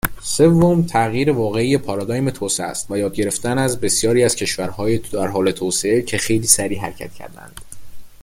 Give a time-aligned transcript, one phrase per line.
[0.21, 5.51] سوم تغییر واقعی پارادایم توسعه است و یاد گرفتن از بسیاری از کشورهای در حال
[5.51, 7.61] توسعه که خیلی سریع حرکت کردهاند